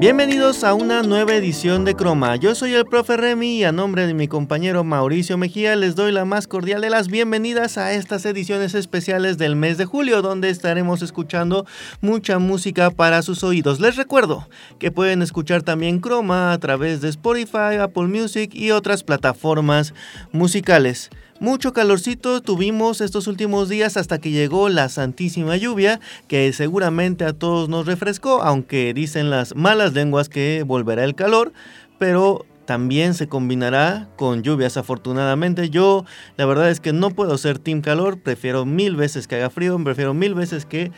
Bienvenidos 0.00 0.62
a 0.62 0.74
una 0.74 1.02
nueva 1.02 1.34
edición 1.34 1.84
de 1.84 1.96
Croma. 1.96 2.36
Yo 2.36 2.54
soy 2.54 2.72
el 2.72 2.84
profe 2.84 3.16
Remy 3.16 3.56
y 3.56 3.64
a 3.64 3.72
nombre 3.72 4.06
de 4.06 4.14
mi 4.14 4.28
compañero 4.28 4.84
Mauricio 4.84 5.36
Mejía 5.36 5.74
les 5.74 5.96
doy 5.96 6.12
la 6.12 6.24
más 6.24 6.46
cordial 6.46 6.80
de 6.80 6.88
las 6.88 7.08
bienvenidas 7.08 7.78
a 7.78 7.92
estas 7.92 8.24
ediciones 8.24 8.76
especiales 8.76 9.38
del 9.38 9.56
mes 9.56 9.76
de 9.76 9.86
julio 9.86 10.22
donde 10.22 10.50
estaremos 10.50 11.02
escuchando 11.02 11.66
mucha 12.00 12.38
música 12.38 12.92
para 12.92 13.22
sus 13.22 13.42
oídos. 13.42 13.80
Les 13.80 13.96
recuerdo 13.96 14.48
que 14.78 14.92
pueden 14.92 15.20
escuchar 15.20 15.64
también 15.64 15.98
Croma 15.98 16.52
a 16.52 16.58
través 16.58 17.00
de 17.00 17.08
Spotify, 17.08 17.78
Apple 17.80 18.06
Music 18.06 18.54
y 18.54 18.70
otras 18.70 19.02
plataformas 19.02 19.94
musicales. 20.30 21.10
Mucho 21.40 21.72
calorcito 21.72 22.40
tuvimos 22.42 23.00
estos 23.00 23.28
últimos 23.28 23.68
días 23.68 23.96
hasta 23.96 24.18
que 24.18 24.32
llegó 24.32 24.68
la 24.68 24.88
santísima 24.88 25.56
lluvia, 25.56 26.00
que 26.26 26.52
seguramente 26.52 27.24
a 27.24 27.32
todos 27.32 27.68
nos 27.68 27.86
refrescó, 27.86 28.42
aunque 28.42 28.92
dicen 28.92 29.30
las 29.30 29.54
malas 29.54 29.92
lenguas 29.92 30.28
que 30.28 30.64
volverá 30.66 31.04
el 31.04 31.14
calor, 31.14 31.52
pero 31.96 32.44
también 32.64 33.14
se 33.14 33.28
combinará 33.28 34.08
con 34.16 34.42
lluvias 34.42 34.76
afortunadamente. 34.76 35.70
Yo 35.70 36.04
la 36.36 36.44
verdad 36.44 36.70
es 36.70 36.80
que 36.80 36.92
no 36.92 37.10
puedo 37.10 37.38
ser 37.38 37.60
team 37.60 37.82
calor, 37.82 38.20
prefiero 38.20 38.64
mil 38.64 38.96
veces 38.96 39.28
que 39.28 39.36
haga 39.36 39.48
frío, 39.48 39.78
prefiero 39.84 40.14
mil 40.14 40.34
veces 40.34 40.66
que 40.66 40.90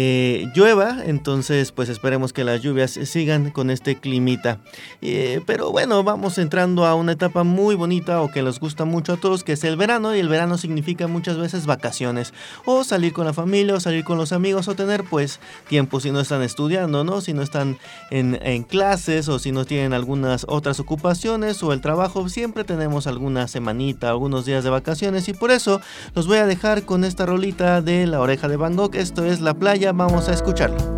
eh, 0.00 0.48
llueva, 0.54 0.98
entonces 1.04 1.72
pues 1.72 1.88
esperemos 1.88 2.32
que 2.32 2.44
las 2.44 2.62
lluvias 2.62 2.92
sigan 2.92 3.50
con 3.50 3.68
este 3.68 3.96
climita. 3.96 4.58
Eh, 5.02 5.40
pero 5.44 5.72
bueno, 5.72 6.04
vamos 6.04 6.38
entrando 6.38 6.86
a 6.86 6.94
una 6.94 7.10
etapa 7.10 7.42
muy 7.42 7.74
bonita 7.74 8.22
o 8.22 8.30
que 8.30 8.40
nos 8.42 8.60
gusta 8.60 8.84
mucho 8.84 9.14
a 9.14 9.16
todos, 9.16 9.42
que 9.42 9.54
es 9.54 9.64
el 9.64 9.76
verano, 9.76 10.14
y 10.14 10.20
el 10.20 10.28
verano 10.28 10.56
significa 10.56 11.08
muchas 11.08 11.36
veces 11.36 11.66
vacaciones, 11.66 12.32
o 12.64 12.84
salir 12.84 13.12
con 13.12 13.26
la 13.26 13.32
familia, 13.32 13.74
o 13.74 13.80
salir 13.80 14.04
con 14.04 14.18
los 14.18 14.30
amigos, 14.30 14.68
o 14.68 14.76
tener 14.76 15.02
pues 15.02 15.40
tiempo 15.68 15.98
si 15.98 16.12
no 16.12 16.20
están 16.20 16.42
estudiando, 16.42 17.02
¿no? 17.02 17.20
Si 17.20 17.32
no 17.32 17.42
están 17.42 17.76
en, 18.12 18.62
clases, 18.62 19.28
o 19.28 19.40
si 19.40 19.50
no 19.50 19.64
tienen 19.64 19.94
algunas 19.94 20.46
otras 20.48 20.78
ocupaciones, 20.78 21.60
o 21.64 21.72
el 21.72 21.80
trabajo, 21.80 22.28
siempre 22.28 22.62
tenemos 22.62 23.08
alguna 23.08 23.48
semanita, 23.48 24.10
algunos 24.10 24.46
días 24.46 24.62
de 24.62 24.70
vacaciones, 24.70 25.28
y 25.28 25.32
por 25.32 25.50
eso 25.50 25.80
los 26.14 26.28
voy 26.28 26.38
a 26.38 26.46
dejar 26.46 26.84
con 26.84 27.02
esta 27.02 27.26
rolita 27.26 27.82
de 27.82 28.06
la 28.06 28.20
oreja 28.20 28.46
de 28.46 28.56
Van 28.56 28.76
Gogh, 28.76 28.94
esto 28.94 29.24
es 29.24 29.40
La 29.40 29.54
Playa 29.54 29.87
vamos 29.92 30.28
a 30.28 30.32
escucharlo. 30.32 30.97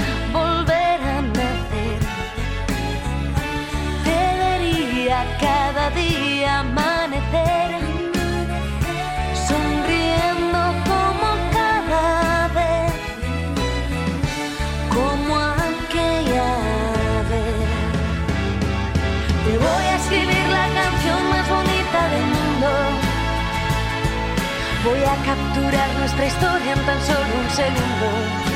capturar 25.25 25.89
nuestra 25.99 26.25
historia 26.25 26.73
en 26.73 26.85
tan 26.85 27.01
solo 27.01 27.33
un 27.43 27.49
segundo. 27.49 28.51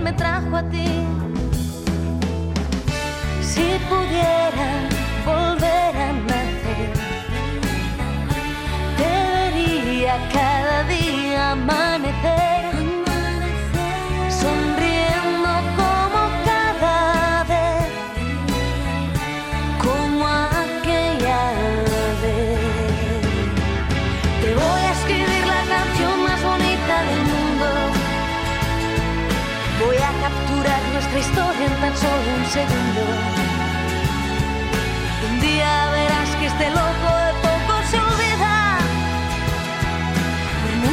me 0.00 0.12
trajo 0.12 0.56
a 0.56 0.62
ti. 0.62 0.86
Si 3.42 3.78
pudiera 3.88 4.99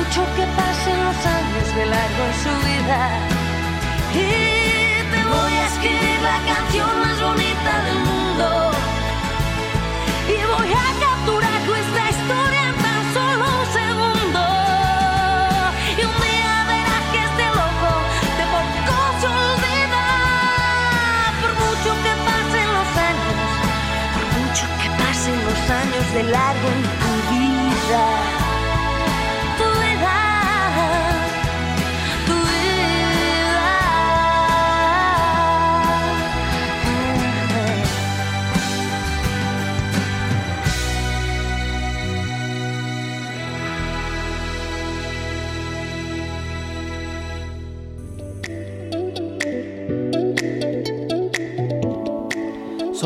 mucho 0.07 0.23
que 0.35 0.45
pasen 0.55 1.03
los 1.03 1.25
años 1.25 1.75
de 1.75 1.85
largo 1.85 2.23
en 2.27 2.35
su 2.43 2.53
vida. 2.67 2.99
Y 4.13 5.03
te 5.11 5.21
voy 5.25 5.53
a 5.53 5.65
escribir 5.67 6.19
la 6.21 6.39
canción 6.47 6.99
más 7.01 7.21
bonita 7.21 7.71
del 7.87 7.99
mundo. 8.11 8.71
Y 10.29 10.37
voy 10.53 10.71
a 10.71 10.87
capturar 11.05 11.59
nuestra 11.71 12.09
historia 12.09 12.61
en 12.69 12.75
tan 12.85 13.03
solo 13.15 13.45
un 13.59 13.67
segundo. 13.79 14.43
Y 15.99 16.01
un 16.11 16.17
día 16.27 16.55
verás 16.71 17.05
que 17.11 17.19
este 17.29 17.45
loco 17.59 17.91
te 18.37 18.45
volcó 18.55 18.99
su 19.23 19.33
vida. 19.67 20.05
Por 21.41 21.51
mucho 21.63 21.91
que 22.03 22.13
pasen 22.27 22.67
los 22.77 22.91
años, 23.09 23.39
por 24.15 24.25
mucho 24.39 24.65
que 24.79 24.89
pasen 25.03 25.37
los 25.47 25.61
años 25.81 26.05
de 26.13 26.23
largo 26.31 26.67
en 26.75 26.86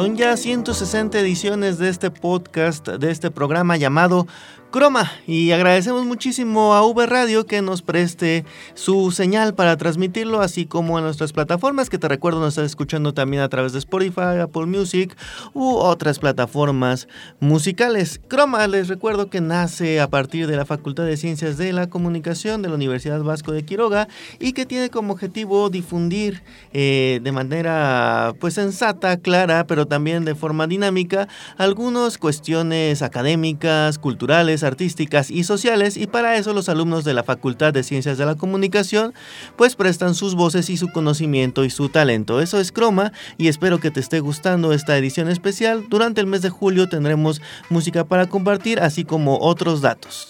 Son 0.02 0.18
ya 0.18 0.36
160 0.36 1.20
ediciones 1.20 1.78
de 1.78 1.88
este 1.88 2.10
podcast, 2.10 2.88
de 2.88 3.12
este 3.12 3.30
programa 3.30 3.78
llamado 3.78 4.26
Croma 4.72 5.12
y 5.28 5.52
agradecemos 5.52 6.06
muchísimo 6.06 6.74
a 6.74 6.86
V 6.88 7.06
Radio 7.06 7.46
que 7.46 7.62
nos 7.62 7.82
preste 7.82 8.46
su 8.74 9.12
señal 9.12 9.54
para 9.54 9.76
transmitirlo 9.76 10.40
así 10.40 10.66
como 10.66 10.98
en 10.98 11.04
nuestras 11.04 11.34
plataformas 11.34 11.90
que 11.90 11.98
te 11.98 12.08
recuerdo 12.08 12.40
nos 12.40 12.54
estás 12.54 12.68
escuchando 12.68 13.14
también 13.14 13.44
a 13.44 13.50
través 13.50 13.74
de 13.74 13.80
Spotify, 13.80 14.40
Apple 14.42 14.68
Music 14.68 15.18
u 15.54 15.74
otras 15.76 16.20
plataformas 16.20 17.10
musicales. 17.42 18.22
Croma 18.30 18.66
les 18.68 18.88
recuerdo 18.88 19.30
que 19.30 19.42
nace 19.42 20.00
a 20.00 20.10
partir 20.10 20.48
de 20.48 20.56
la 20.56 20.66
Facultad 20.66 21.04
de 21.04 21.18
Ciencias 21.18 21.58
de 21.58 21.74
la 21.74 21.90
Comunicación 21.90 22.62
de 22.62 22.70
la 22.70 22.76
Universidad 22.76 23.22
Vasco 23.24 23.52
de 23.52 23.66
Quiroga 23.66 24.08
y 24.40 24.54
que 24.54 24.66
tiene 24.66 24.90
como 24.90 25.12
objetivo 25.12 25.70
difundir 25.70 26.44
eh, 26.72 27.20
de 27.22 27.32
manera 27.34 28.34
pues 28.40 28.54
sensata, 28.54 29.18
clara, 29.18 29.68
pero 29.68 29.86
también 29.86 30.24
de 30.24 30.34
forma 30.34 30.66
dinámica 30.66 31.28
algunas 31.58 32.18
cuestiones 32.18 33.02
académicas, 33.02 34.00
culturales, 34.00 34.61
artísticas 34.64 35.32
y 35.32 35.44
sociales 35.44 35.98
y 35.98 36.08
para 36.08 36.36
eso 36.38 36.54
los 36.54 36.70
alumnos 36.70 37.04
de 37.04 37.14
la 37.14 37.24
Facultad 37.24 37.74
de 37.74 37.84
Ciencias 37.84 38.18
de 38.18 38.26
la 38.26 38.36
Comunicación 38.36 39.14
pues 39.56 39.76
prestan 39.76 40.16
sus 40.16 40.36
voces 40.36 40.70
y 40.70 40.78
su 40.78 40.90
conocimiento 40.90 41.64
y 41.66 41.70
su 41.70 41.90
talento. 41.90 42.42
Eso 42.42 42.60
es 42.60 42.72
Croma 42.72 43.12
y 43.38 43.48
espero 43.48 43.80
que 43.80 43.92
te 43.92 44.00
esté 44.00 44.20
gustando 44.20 44.74
esta 44.74 44.98
edición 44.98 45.30
especial. 45.30 45.86
Durante 45.90 46.22
el 46.22 46.28
mes 46.28 46.42
de 46.42 46.50
julio 46.50 46.90
tendremos 46.90 47.42
música 47.70 48.06
para 48.06 48.28
compartir 48.28 48.80
así 48.80 49.04
como 49.04 49.40
otros 49.40 49.82
datos. 49.82 50.28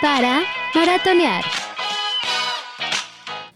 Para 0.00 0.42
maratonear. 0.74 1.67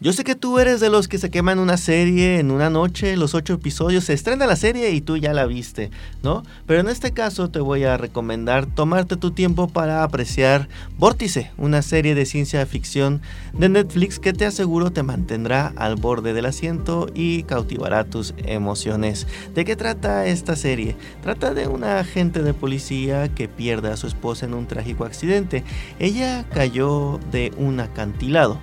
Yo 0.03 0.13
sé 0.13 0.25
que 0.25 0.35
tú 0.35 0.59
eres 0.59 0.81
de 0.81 0.91
los 0.91 1.07
que 1.07 1.17
se 1.17 1.31
queman 1.31 1.61
una 1.61 1.77
serie 1.77 2.41
en 2.41 2.51
una 2.51 2.71
noche, 2.71 3.17
los 3.17 3.37
ocho 3.37 3.53
episodios, 3.53 4.03
se 4.03 4.15
estrena 4.15 4.49
la 4.49 4.57
serie 4.57 4.91
y 4.91 5.01
tú 5.01 5.17
ya 5.17 5.33
la 5.33 5.47
viste, 5.47 5.93
¿no? 6.25 6.43
Pero 6.67 6.81
en 6.81 6.89
este 6.89 7.13
caso 7.13 7.51
te 7.51 7.61
voy 7.61 7.85
a 7.85 7.97
recomendar 7.97 8.67
tomarte 8.67 9.17
tu 9.17 9.31
tiempo 9.31 9.69
para 9.69 10.03
apreciar 10.03 10.69
Vórtice, 10.99 11.53
una 11.57 11.83
serie 11.83 12.17
de 12.17 12.27
ciencia 12.27 12.67
ficción 12.67 13.23
de 13.53 13.69
Netflix 13.69 14.19
que 14.19 14.33
te 14.33 14.45
aseguro 14.45 14.91
te 14.91 15.05
mantendrá 15.05 15.73
al 15.77 15.95
borde 15.95 16.33
del 16.33 16.47
asiento 16.47 17.07
y 17.15 17.45
cautivará 17.45 18.03
tus 18.03 18.35
emociones. 18.39 19.29
¿De 19.55 19.65
qué 19.65 19.77
trata 19.77 20.27
esta 20.27 20.57
serie? 20.57 20.97
Trata 21.23 21.55
de 21.55 21.69
una 21.69 22.01
agente 22.01 22.43
de 22.43 22.55
policía 22.55 23.33
que 23.33 23.47
pierde 23.47 23.93
a 23.93 23.97
su 23.97 24.09
esposa 24.09 24.47
en 24.47 24.55
un 24.55 24.67
trágico 24.67 25.05
accidente. 25.05 25.63
Ella 26.01 26.45
cayó 26.53 27.21
de 27.31 27.53
un 27.57 27.79
acantilado 27.79 28.59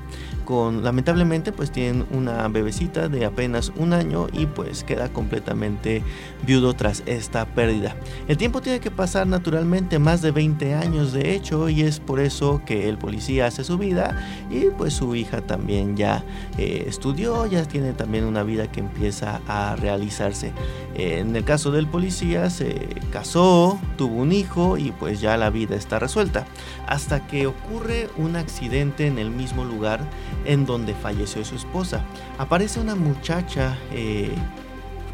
lamentablemente 0.49 1.51
pues 1.51 1.71
tienen 1.71 2.05
una 2.11 2.47
bebecita 2.47 3.07
de 3.07 3.25
apenas 3.25 3.71
un 3.75 3.93
año 3.93 4.27
y 4.33 4.47
pues 4.47 4.83
queda 4.83 5.09
completamente 5.09 6.01
viudo 6.45 6.73
tras 6.73 7.03
esta 7.05 7.45
pérdida. 7.45 7.95
El 8.27 8.37
tiempo 8.37 8.61
tiene 8.61 8.79
que 8.79 8.89
pasar 8.89 9.27
naturalmente 9.27 9.99
más 9.99 10.21
de 10.21 10.31
20 10.31 10.73
años 10.73 11.13
de 11.13 11.35
hecho 11.35 11.69
y 11.69 11.81
es 11.81 11.99
por 11.99 12.19
eso 12.19 12.61
que 12.65 12.89
el 12.89 12.97
policía 12.97 13.45
hace 13.45 13.63
su 13.63 13.77
vida 13.77 14.17
y 14.49 14.71
pues 14.71 14.93
su 14.93 15.15
hija 15.15 15.41
también 15.41 15.95
ya 15.95 16.23
eh, 16.57 16.85
estudió, 16.87 17.45
ya 17.45 17.63
tiene 17.65 17.93
también 17.93 18.25
una 18.25 18.41
vida 18.43 18.71
que 18.71 18.79
empieza 18.79 19.41
a 19.47 19.75
realizarse. 19.75 20.51
En 21.01 21.33
el 21.33 21.45
caso 21.45 21.71
del 21.71 21.87
policía 21.87 22.49
se 22.49 22.89
casó, 23.09 23.79
tuvo 23.97 24.15
un 24.17 24.33
hijo 24.33 24.77
y 24.77 24.91
pues 24.91 25.21
ya 25.21 25.37
la 25.37 25.49
vida 25.49 25.77
está 25.77 25.97
resuelta. 25.97 26.45
Hasta 26.87 27.25
que 27.25 27.47
ocurre 27.47 28.09
un 28.17 28.35
accidente 28.35 29.07
en 29.07 29.17
el 29.17 29.31
mismo 29.31 29.63
lugar 29.63 30.01
en 30.43 30.65
donde 30.65 30.93
falleció 30.93 31.45
su 31.45 31.55
esposa. 31.55 32.03
Aparece 32.37 32.81
una 32.81 32.95
muchacha 32.95 33.77
eh, 33.93 34.35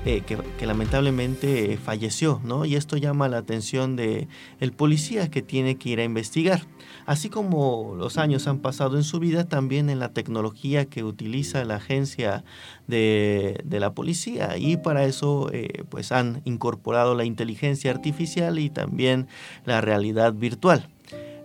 eh, 0.06 0.22
que, 0.22 0.66
lamentablemente 0.68 1.78
falleció, 1.78 2.40
¿no? 2.44 2.64
Y 2.66 2.76
esto 2.76 2.96
llama 2.96 3.28
la 3.28 3.38
atención 3.38 3.96
de 3.96 4.28
el 4.60 4.72
policía 4.72 5.32
que 5.32 5.42
tiene 5.42 5.78
que 5.78 5.90
ir 5.90 6.00
a 6.00 6.04
investigar. 6.04 6.68
Así 7.08 7.30
como 7.30 7.96
los 7.98 8.18
años 8.18 8.48
han 8.48 8.60
pasado 8.60 8.98
en 8.98 9.04
su 9.04 9.20
vida, 9.20 9.48
también 9.48 9.90
en 9.90 10.00
la 10.00 10.14
tecnología 10.14 10.86
que 10.86 11.04
utiliza 11.04 11.66
la 11.66 11.78
agencia 11.78 12.44
de, 12.88 13.64
la 13.68 13.94
policía. 13.94 14.58
Y 14.58 14.78
para 14.78 15.06
eso, 15.06 15.50
eh, 15.52 15.84
pues 15.90 16.12
han 16.12 16.42
incorporado 16.46 17.16
la 17.16 17.26
inteligencia 17.26 17.90
artificial 17.90 18.60
y 18.60 18.70
también 18.70 19.28
la 19.66 19.82
realidad 19.82 20.34
virtual. 20.34 20.88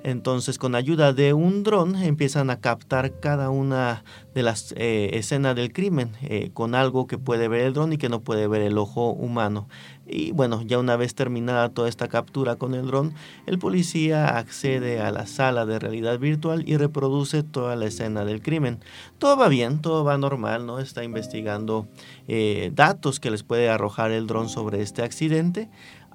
Entonces, 0.02 0.58
con 0.58 0.74
ayuda 0.74 1.12
de 1.12 1.34
un 1.34 1.62
dron 1.62 1.96
empiezan 1.96 2.50
a 2.50 2.60
captar 2.60 3.20
cada 3.20 3.50
una 3.50 4.02
de 4.34 4.42
las 4.42 4.72
eh, 4.76 5.10
escenas 5.14 5.54
del 5.56 5.72
crimen 5.72 6.12
eh, 6.22 6.50
con 6.54 6.74
algo 6.74 7.06
que 7.06 7.18
puede 7.18 7.48
ver 7.48 7.62
el 7.62 7.74
dron 7.74 7.92
y 7.92 7.98
que 7.98 8.08
no 8.08 8.20
puede 8.20 8.46
ver 8.46 8.62
el 8.62 8.78
ojo 8.78 9.10
humano. 9.10 9.68
Y 10.06 10.32
bueno, 10.32 10.62
ya 10.62 10.78
una 10.78 10.96
vez 10.96 11.14
terminada 11.14 11.68
toda 11.68 11.88
esta 11.88 12.08
captura 12.08 12.56
con 12.56 12.74
el 12.74 12.86
dron, 12.86 13.14
el 13.46 13.58
policía 13.58 14.38
accede 14.38 15.00
a 15.00 15.12
la 15.12 15.26
sala 15.26 15.66
de 15.66 15.78
realidad 15.78 16.18
virtual 16.18 16.64
y 16.66 16.76
reproduce 16.76 17.42
toda 17.42 17.76
la 17.76 17.86
escena 17.86 18.24
del 18.24 18.42
crimen. 18.42 18.80
Todo 19.18 19.36
va 19.36 19.48
bien, 19.48 19.80
todo 19.80 20.02
va 20.02 20.18
normal, 20.18 20.66
¿no? 20.66 20.80
Está 20.80 21.04
investigando 21.04 21.86
eh, 22.26 22.72
datos 22.74 23.20
que 23.20 23.30
les 23.30 23.42
puede 23.42 23.68
arrojar 23.68 24.10
el 24.10 24.26
dron 24.26 24.48
sobre 24.48 24.82
este 24.82 25.02
accidente 25.02 25.68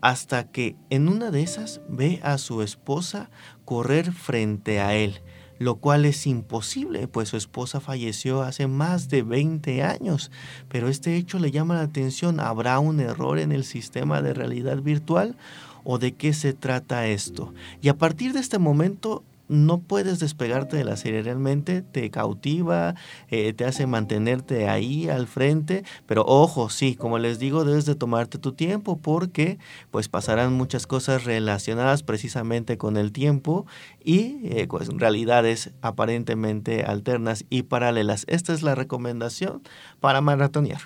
hasta 0.05 0.43
que 0.51 0.75
en 0.91 1.09
una 1.09 1.31
de 1.31 1.41
esas 1.41 1.81
ve 1.89 2.19
a 2.21 2.37
su 2.37 2.61
esposa 2.61 3.31
correr 3.65 4.11
frente 4.11 4.79
a 4.79 4.93
él, 4.93 5.23
lo 5.57 5.77
cual 5.77 6.05
es 6.05 6.27
imposible, 6.27 7.07
pues 7.07 7.29
su 7.29 7.37
esposa 7.37 7.79
falleció 7.79 8.43
hace 8.43 8.67
más 8.67 9.09
de 9.09 9.23
20 9.23 9.81
años. 9.81 10.29
Pero 10.69 10.89
este 10.89 11.15
hecho 11.15 11.39
le 11.39 11.49
llama 11.49 11.73
la 11.73 11.81
atención, 11.81 12.39
¿habrá 12.39 12.77
un 12.77 12.99
error 12.99 13.39
en 13.39 13.51
el 13.51 13.63
sistema 13.63 14.21
de 14.21 14.35
realidad 14.35 14.79
virtual? 14.79 15.37
¿O 15.83 15.97
de 15.97 16.11
qué 16.11 16.33
se 16.33 16.53
trata 16.53 17.07
esto? 17.07 17.51
Y 17.81 17.89
a 17.89 17.97
partir 17.97 18.31
de 18.33 18.41
este 18.41 18.59
momento 18.59 19.23
no 19.47 19.79
puedes 19.79 20.19
despegarte 20.19 20.77
de 20.77 20.83
la 20.83 20.97
serie, 20.97 21.21
realmente 21.21 21.81
te 21.81 22.09
cautiva, 22.11 22.95
eh, 23.29 23.53
te 23.53 23.65
hace 23.65 23.87
mantenerte 23.87 24.67
ahí 24.67 25.09
al 25.09 25.27
frente, 25.27 25.83
pero 26.05 26.23
ojo, 26.25 26.69
sí, 26.69 26.95
como 26.95 27.19
les 27.19 27.39
digo, 27.39 27.65
debes 27.65 27.85
de 27.85 27.95
tomarte 27.95 28.37
tu 28.37 28.53
tiempo 28.53 28.97
porque 28.97 29.57
pues 29.91 30.09
pasarán 30.09 30.53
muchas 30.53 30.87
cosas 30.87 31.23
relacionadas 31.23 32.03
precisamente 32.03 32.77
con 32.77 32.97
el 32.97 33.11
tiempo 33.11 33.65
y 34.03 34.39
eh, 34.43 34.67
pues, 34.67 34.89
realidades 34.89 35.71
aparentemente 35.81 36.83
alternas 36.83 37.45
y 37.49 37.63
paralelas. 37.63 38.25
Esta 38.27 38.53
es 38.53 38.63
la 38.63 38.75
recomendación 38.75 39.61
para 39.99 40.21
maratonear. 40.21 40.81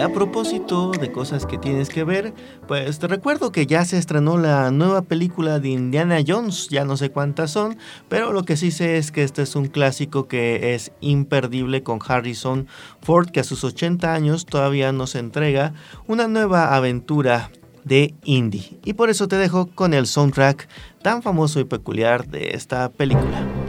A 0.00 0.08
propósito 0.12 0.90
de 0.92 1.12
cosas 1.12 1.46
que 1.46 1.58
tienes 1.58 1.88
que 1.88 2.04
ver, 2.04 2.32
pues 2.66 2.98
te 2.98 3.06
recuerdo 3.06 3.52
que 3.52 3.66
ya 3.66 3.84
se 3.84 3.98
estrenó 3.98 4.38
la 4.38 4.70
nueva 4.70 5.02
película 5.02 5.58
de 5.58 5.70
Indiana 5.70 6.20
Jones, 6.26 6.68
ya 6.68 6.84
no 6.84 6.96
sé 6.96 7.10
cuántas 7.10 7.50
son, 7.50 7.76
pero 8.08 8.32
lo 8.32 8.44
que 8.44 8.56
sí 8.56 8.70
sé 8.70 8.96
es 8.96 9.12
que 9.12 9.22
este 9.22 9.42
es 9.42 9.56
un 9.56 9.66
clásico 9.66 10.26
que 10.26 10.74
es 10.74 10.92
imperdible 11.00 11.82
con 11.82 11.98
Harrison 12.06 12.66
Ford, 13.02 13.30
que 13.30 13.40
a 13.40 13.44
sus 13.44 13.62
80 13.64 14.12
años 14.12 14.46
todavía 14.46 14.92
nos 14.92 15.14
entrega 15.14 15.74
una 16.06 16.28
nueva 16.28 16.74
aventura 16.74 17.50
de 17.84 18.14
indie. 18.24 18.78
Y 18.84 18.94
por 18.94 19.10
eso 19.10 19.28
te 19.28 19.36
dejo 19.36 19.66
con 19.66 19.94
el 19.94 20.06
soundtrack 20.06 20.68
tan 21.02 21.22
famoso 21.22 21.60
y 21.60 21.64
peculiar 21.64 22.26
de 22.26 22.50
esta 22.50 22.90
película. 22.90 23.59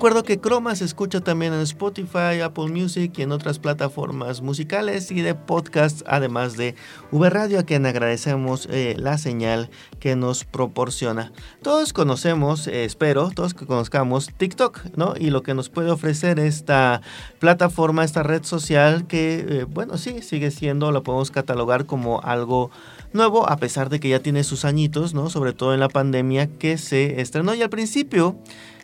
Recuerdo 0.00 0.22
que 0.22 0.40
Chroma 0.40 0.74
se 0.76 0.86
escucha 0.86 1.20
también 1.20 1.52
en 1.52 1.60
Spotify, 1.60 2.40
Apple 2.42 2.68
Music 2.68 3.12
y 3.18 3.20
en 3.20 3.32
otras 3.32 3.58
plataformas 3.58 4.40
musicales 4.40 5.10
y 5.10 5.20
de 5.20 5.34
podcast, 5.34 6.00
además 6.06 6.56
de 6.56 6.74
V 7.12 7.28
Radio, 7.28 7.58
a 7.58 7.64
quien 7.64 7.84
agradecemos 7.84 8.66
eh, 8.70 8.94
la 8.98 9.18
señal 9.18 9.68
que 9.98 10.16
nos 10.16 10.46
proporciona. 10.46 11.32
Todos 11.60 11.92
conocemos, 11.92 12.66
eh, 12.66 12.86
espero, 12.86 13.30
todos 13.30 13.52
que 13.52 13.66
conozcamos 13.66 14.30
TikTok, 14.38 14.96
¿no? 14.96 15.12
Y 15.18 15.28
lo 15.28 15.42
que 15.42 15.52
nos 15.52 15.68
puede 15.68 15.90
ofrecer 15.90 16.38
esta 16.38 17.02
plataforma, 17.38 18.02
esta 18.02 18.22
red 18.22 18.42
social 18.44 19.06
que, 19.06 19.44
eh, 19.46 19.64
bueno, 19.64 19.98
sí, 19.98 20.22
sigue 20.22 20.50
siendo, 20.50 20.92
la 20.92 21.02
podemos 21.02 21.30
catalogar 21.30 21.84
como 21.84 22.22
algo 22.22 22.70
nuevo, 23.12 23.50
a 23.50 23.58
pesar 23.58 23.90
de 23.90 24.00
que 24.00 24.08
ya 24.08 24.20
tiene 24.20 24.44
sus 24.44 24.64
añitos, 24.64 25.12
¿no? 25.12 25.28
Sobre 25.28 25.52
todo 25.52 25.74
en 25.74 25.80
la 25.80 25.90
pandemia 25.90 26.46
que 26.46 26.78
se 26.78 27.20
estrenó 27.20 27.54
y 27.54 27.60
al 27.60 27.68
principio 27.68 28.38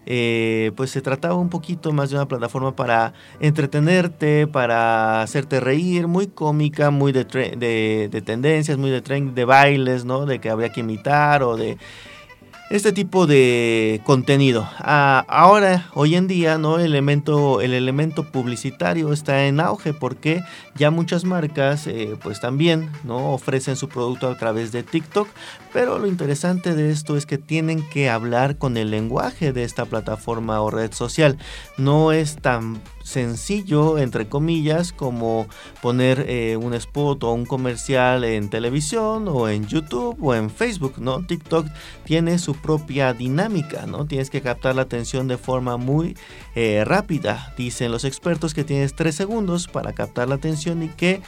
eh, 0.06 0.70
pues 0.76 0.90
se 0.90 1.02
trataba 1.02 1.34
un 1.34 1.48
poquito 1.48 1.92
más 1.92 2.10
de 2.10 2.16
una 2.16 2.28
plataforma 2.28 2.76
para 2.76 3.12
entretenerte, 3.40 4.46
para 4.46 5.22
hacerte 5.22 5.58
reír, 5.58 6.06
muy 6.06 6.28
cómica, 6.28 6.90
muy 6.90 7.10
de, 7.10 7.24
de, 7.24 8.22
tendencias, 8.22 8.78
muy 8.78 8.90
de 8.90 9.02
trend, 9.02 9.34
de 9.34 9.44
bailes, 9.44 10.04
¿no? 10.04 10.24
De 10.24 10.38
que 10.38 10.48
habría 10.48 10.70
que 10.70 10.80
imitar 10.80 11.42
o 11.42 11.56
de 11.56 11.76
este 12.68 12.92
tipo 12.92 13.26
de 13.26 14.00
contenido. 14.04 14.68
Ah, 14.78 15.24
ahora, 15.28 15.88
hoy 15.94 16.16
en 16.16 16.26
día, 16.26 16.58
¿no? 16.58 16.78
El 16.78 16.86
elemento, 16.86 17.60
el 17.60 17.72
elemento 17.72 18.24
publicitario 18.24 19.12
está 19.12 19.46
en 19.46 19.60
auge 19.60 19.92
porque 19.92 20.42
ya 20.74 20.90
muchas 20.90 21.24
marcas, 21.24 21.86
eh, 21.86 22.16
pues 22.22 22.40
también, 22.40 22.90
¿no? 23.04 23.32
Ofrecen 23.32 23.76
su 23.76 23.88
producto 23.88 24.28
a 24.28 24.36
través 24.36 24.72
de 24.72 24.82
TikTok. 24.82 25.28
Pero 25.72 25.98
lo 25.98 26.08
interesante 26.08 26.74
de 26.74 26.90
esto 26.90 27.16
es 27.16 27.24
que 27.24 27.38
tienen 27.38 27.88
que 27.88 28.10
hablar 28.10 28.58
con 28.58 28.76
el 28.76 28.90
lenguaje 28.90 29.52
de 29.52 29.62
esta 29.62 29.84
plataforma 29.84 30.60
o 30.60 30.70
red 30.70 30.92
social. 30.92 31.38
No 31.76 32.12
es 32.12 32.36
tan 32.36 32.80
sencillo, 33.06 33.98
entre 33.98 34.28
comillas, 34.28 34.92
como 34.92 35.46
poner 35.80 36.26
eh, 36.28 36.56
un 36.56 36.74
spot 36.74 37.22
o 37.24 37.32
un 37.32 37.46
comercial 37.46 38.24
en 38.24 38.50
televisión 38.50 39.28
o 39.28 39.48
en 39.48 39.66
YouTube 39.66 40.16
o 40.20 40.34
en 40.34 40.50
Facebook, 40.50 40.94
¿no? 40.98 41.24
TikTok 41.24 41.68
tiene 42.04 42.38
su 42.38 42.54
propia 42.54 43.12
dinámica, 43.12 43.86
¿no? 43.86 44.06
Tienes 44.06 44.28
que 44.28 44.42
captar 44.42 44.74
la 44.74 44.82
atención 44.82 45.28
de 45.28 45.38
forma 45.38 45.76
muy 45.76 46.16
eh, 46.56 46.82
rápida. 46.84 47.54
Dicen 47.56 47.92
los 47.92 48.04
expertos 48.04 48.54
que 48.54 48.64
tienes 48.64 48.96
3 48.96 49.14
segundos 49.14 49.68
para 49.68 49.92
captar 49.92 50.28
la 50.28 50.34
atención 50.34 50.82
y 50.82 50.88
que 50.88 51.22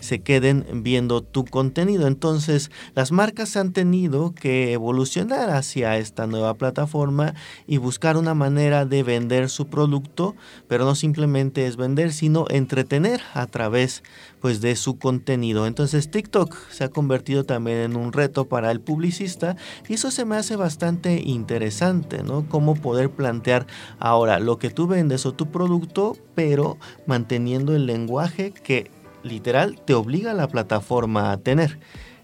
se 0.00 0.20
queden 0.20 0.82
viendo 0.82 1.22
tu 1.22 1.44
contenido. 1.44 2.06
Entonces, 2.06 2.70
las 2.94 3.12
marcas 3.12 3.56
han 3.56 3.72
tenido 3.72 4.34
que 4.34 4.72
evolucionar 4.72 5.50
hacia 5.50 5.96
esta 5.98 6.26
nueva 6.26 6.54
plataforma 6.54 7.34
y 7.66 7.78
buscar 7.78 8.16
una 8.16 8.34
manera 8.34 8.84
de 8.84 9.02
vender 9.02 9.48
su 9.48 9.66
producto, 9.66 10.34
pero 10.68 10.84
no 10.84 10.94
simplemente 10.94 11.66
es 11.66 11.76
vender, 11.76 12.12
sino 12.12 12.46
entretener 12.50 13.20
a 13.32 13.46
través 13.46 14.02
pues 14.40 14.60
de 14.60 14.76
su 14.76 14.98
contenido. 14.98 15.66
Entonces, 15.66 16.10
TikTok 16.10 16.54
se 16.70 16.84
ha 16.84 16.88
convertido 16.90 17.44
también 17.44 17.78
en 17.78 17.96
un 17.96 18.12
reto 18.12 18.46
para 18.46 18.70
el 18.70 18.80
publicista 18.80 19.56
y 19.88 19.94
eso 19.94 20.10
se 20.10 20.26
me 20.26 20.36
hace 20.36 20.56
bastante 20.56 21.22
interesante, 21.24 22.22
¿no? 22.22 22.46
Cómo 22.48 22.74
poder 22.74 23.10
plantear 23.10 23.66
ahora 23.98 24.38
lo 24.38 24.58
que 24.58 24.68
tú 24.68 24.86
vendes 24.86 25.24
o 25.24 25.32
tu 25.32 25.50
producto, 25.50 26.16
pero 26.34 26.76
manteniendo 27.06 27.74
el 27.74 27.86
lenguaje 27.86 28.52
que 28.52 28.90
literal 29.24 29.80
te 29.84 29.94
obliga 29.94 30.30
a 30.30 30.34
la 30.34 30.48
plataforma 30.48 31.32
a 31.32 31.38
tener. 31.38 31.78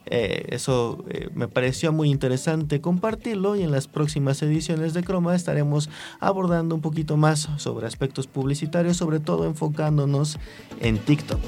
Eh, 0.07 0.47
eso 0.50 1.04
eh, 1.09 1.28
me 1.35 1.47
pareció 1.47 1.92
muy 1.92 2.11
interesante 2.11 2.80
compartirlo 2.80 3.54
y 3.54 3.62
en 3.62 3.71
las 3.71 3.87
próximas 3.87 4.42
ediciones 4.42 4.92
de 4.92 5.03
Chroma 5.03 5.37
estaremos 5.37 5.88
abordando 6.18 6.75
un 6.75 6.81
poquito 6.81 7.16
más 7.16 7.48
sobre 7.59 7.87
aspectos 7.87 8.27
publicitarios, 8.27 8.96
sobre 8.96 9.20
todo 9.20 9.46
enfocándonos 9.46 10.38
en 10.81 10.98
TikTok. 10.98 11.40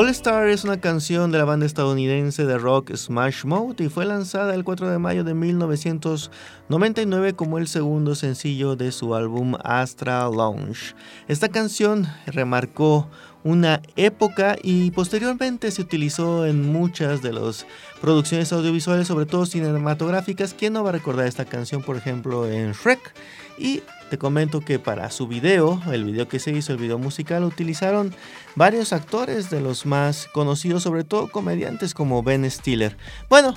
All 0.00 0.08
Star 0.10 0.46
es 0.46 0.62
una 0.62 0.80
canción 0.80 1.32
de 1.32 1.38
la 1.38 1.44
banda 1.44 1.66
estadounidense 1.66 2.46
de 2.46 2.56
rock 2.56 2.94
Smash 2.94 3.44
Mouth 3.44 3.80
y 3.80 3.88
fue 3.88 4.04
lanzada 4.04 4.54
el 4.54 4.62
4 4.62 4.88
de 4.88 5.00
mayo 5.00 5.24
de 5.24 5.34
1999 5.34 7.32
como 7.34 7.58
el 7.58 7.66
segundo 7.66 8.14
sencillo 8.14 8.76
de 8.76 8.92
su 8.92 9.16
álbum 9.16 9.56
Astra 9.64 10.28
Lounge. 10.28 10.94
Esta 11.26 11.48
canción 11.48 12.06
remarcó 12.26 13.08
una 13.44 13.80
época 13.96 14.56
y 14.62 14.90
posteriormente 14.90 15.70
se 15.70 15.82
utilizó 15.82 16.46
en 16.46 16.70
muchas 16.72 17.22
de 17.22 17.32
las 17.32 17.66
producciones 18.00 18.52
audiovisuales, 18.52 19.06
sobre 19.06 19.26
todo 19.26 19.46
cinematográficas. 19.46 20.54
¿Quién 20.54 20.72
no 20.72 20.82
va 20.82 20.90
a 20.90 20.92
recordar 20.92 21.26
esta 21.26 21.44
canción, 21.44 21.82
por 21.82 21.96
ejemplo, 21.96 22.48
en 22.48 22.72
Shrek? 22.72 23.14
Y 23.58 23.82
te 24.10 24.18
comento 24.18 24.60
que 24.60 24.78
para 24.78 25.10
su 25.10 25.28
video, 25.28 25.80
el 25.92 26.04
video 26.04 26.28
que 26.28 26.38
se 26.38 26.52
hizo, 26.52 26.72
el 26.72 26.78
video 26.78 26.98
musical, 26.98 27.44
utilizaron 27.44 28.14
varios 28.54 28.92
actores 28.92 29.50
de 29.50 29.60
los 29.60 29.84
más 29.84 30.28
conocidos, 30.32 30.82
sobre 30.82 31.04
todo 31.04 31.30
comediantes 31.30 31.94
como 31.94 32.22
Ben 32.22 32.48
Stiller. 32.50 32.96
Bueno, 33.28 33.56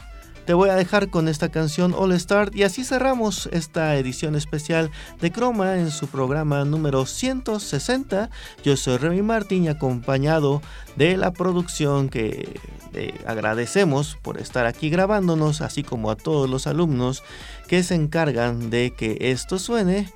te 0.52 0.56
voy 0.56 0.70
a 0.70 0.76
dejar 0.76 1.10
con 1.10 1.30
esta 1.30 1.48
canción 1.48 1.96
All 1.98 2.12
Star 2.12 2.52
y 2.54 2.64
así 2.64 2.84
cerramos 2.84 3.48
esta 3.54 3.96
edición 3.96 4.36
especial 4.36 4.92
de 5.22 5.32
Chroma 5.32 5.78
en 5.78 5.92
su 5.92 6.08
programa 6.08 6.66
número 6.66 7.06
160. 7.06 8.30
Yo 8.62 8.76
soy 8.76 8.98
Remy 8.98 9.22
Martín 9.22 9.64
y 9.64 9.70
acompañado 9.70 10.62
de 10.98 11.16
la 11.16 11.32
producción 11.32 12.10
que 12.10 12.60
eh, 12.94 13.18
agradecemos 13.26 14.18
por 14.22 14.42
estar 14.42 14.66
aquí 14.66 14.90
grabándonos, 14.90 15.62
así 15.62 15.84
como 15.84 16.12
a 16.12 16.18
todos 16.18 16.50
los 16.50 16.68
alumnos 16.68 17.24
que 17.70 17.82
se 17.82 17.96
encargan 17.96 18.70
de 18.70 18.92
que 18.92 19.32
esto 19.32 19.58
suene. 19.58 20.12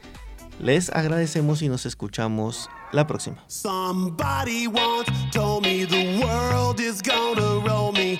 Les 0.60 0.90
agradecemos 0.90 1.62
y 1.62 1.70
nos 1.70 1.86
escuchamos 1.86 2.70
la 2.92 3.08
próxima. 3.08 3.38
Somebody 3.48 4.68
once 4.68 5.10
told 5.32 5.64
me 5.64 5.86
the 5.86 6.20
world 6.22 6.82
is 6.82 7.02
gonna 7.02 7.66
roll 7.66 7.94
me. 7.94 8.20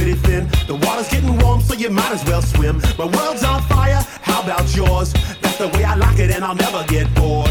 water's 1.01 1.13
getting 1.13 1.37
warm, 1.39 1.61
so 1.61 1.73
you 1.73 1.89
might 1.89 2.11
as 2.11 2.23
well 2.25 2.41
swim. 2.41 2.81
My 2.97 3.05
world's 3.05 3.43
on 3.43 3.61
fire, 3.63 4.01
how 4.21 4.41
about 4.43 4.75
yours? 4.75 5.13
That's 5.41 5.57
the 5.57 5.67
way 5.69 5.83
I 5.83 5.95
like 5.95 6.19
it, 6.19 6.31
and 6.31 6.43
I'll 6.43 6.55
never 6.55 6.83
get 6.87 7.13
bored. 7.15 7.49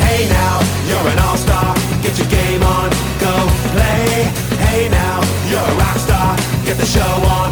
Hey 0.00 0.28
now, 0.28 0.60
you're 0.88 1.12
an 1.12 1.18
all-star. 1.18 1.74
Get 2.02 2.16
your 2.18 2.28
game 2.28 2.62
on, 2.62 2.90
go 3.20 3.34
play. 3.72 4.24
Hey 4.64 4.88
now, 4.88 5.20
you're 5.50 5.60
a 5.60 5.74
rock 5.76 5.98
star. 5.98 6.36
Get 6.64 6.76
the 6.78 6.86
show 6.86 7.12
on, 7.38 7.51